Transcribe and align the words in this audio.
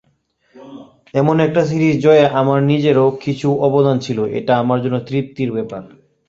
এমন 1.13 1.35
একটা 1.39 1.61
সিরিজ 1.65 1.95
জয়ে 2.03 2.25
আমার 2.41 2.59
নিজেরও 2.63 3.07
কিছু 3.23 3.47
অবদান 3.67 3.97
ছিল, 3.99 4.19
এটা 4.39 4.53
আমার 4.57 4.79
জন্য 4.83 4.97
তৃপ্তির 5.07 5.49
ব্যাপার। 5.51 5.81